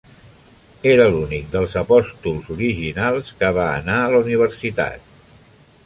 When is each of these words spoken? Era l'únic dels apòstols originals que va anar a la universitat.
Era 0.93 1.03
l'únic 1.15 1.51
dels 1.57 1.75
apòstols 1.83 2.49
originals 2.57 3.31
que 3.43 3.53
va 3.61 3.67
anar 3.83 4.01
a 4.01 4.09
la 4.15 4.23
universitat. 4.27 5.15